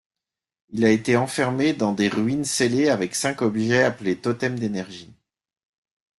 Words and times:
Il 0.69 0.83
a 0.83 0.89
été 0.89 1.15
enfermé 1.15 1.73
dans 1.75 1.93
des 1.93 2.07
ruines 2.09 2.43
scellées 2.43 2.89
avec 2.89 3.13
cinq 3.13 3.43
objets 3.43 3.83
appelés 3.83 4.15
Totems 4.19 4.57
d'énergie. 4.57 5.13